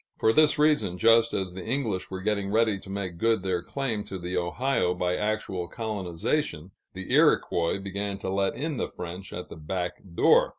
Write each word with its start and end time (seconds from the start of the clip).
For 0.17 0.33
this 0.33 0.57
reason, 0.57 0.97
just 0.97 1.31
as 1.31 1.53
the 1.53 1.63
English 1.63 2.09
were 2.09 2.23
getting 2.23 2.51
ready 2.51 2.79
to 2.79 2.89
make 2.89 3.19
good 3.19 3.43
their 3.43 3.61
claim 3.61 4.03
to 4.05 4.17
the 4.17 4.35
Ohio 4.35 4.95
by 4.95 5.15
actual 5.15 5.67
colonization, 5.67 6.71
the 6.95 7.13
Iroquois 7.13 7.77
began 7.77 8.17
to 8.17 8.29
let 8.31 8.55
in 8.55 8.77
the 8.77 8.87
French 8.89 9.31
at 9.31 9.49
the 9.49 9.55
back 9.57 9.97
door. 10.15 10.49